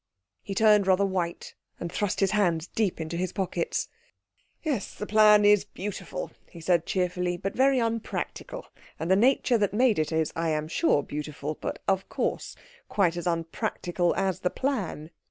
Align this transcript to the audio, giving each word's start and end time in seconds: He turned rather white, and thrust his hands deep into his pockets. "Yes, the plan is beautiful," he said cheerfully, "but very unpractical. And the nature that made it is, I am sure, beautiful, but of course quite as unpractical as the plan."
He 0.41 0.55
turned 0.55 0.87
rather 0.87 1.05
white, 1.05 1.53
and 1.79 1.91
thrust 1.91 2.21
his 2.21 2.31
hands 2.31 2.65
deep 2.65 2.99
into 2.99 3.15
his 3.17 3.31
pockets. 3.31 3.87
"Yes, 4.63 4.95
the 4.95 5.05
plan 5.05 5.45
is 5.45 5.63
beautiful," 5.63 6.31
he 6.49 6.59
said 6.59 6.87
cheerfully, 6.87 7.37
"but 7.37 7.55
very 7.55 7.77
unpractical. 7.77 8.65
And 8.99 9.11
the 9.11 9.15
nature 9.15 9.59
that 9.59 9.75
made 9.75 9.99
it 9.99 10.11
is, 10.11 10.33
I 10.35 10.49
am 10.49 10.67
sure, 10.67 11.03
beautiful, 11.03 11.53
but 11.53 11.83
of 11.87 12.09
course 12.09 12.55
quite 12.89 13.15
as 13.15 13.27
unpractical 13.27 14.15
as 14.15 14.39
the 14.39 14.49
plan." 14.49 15.11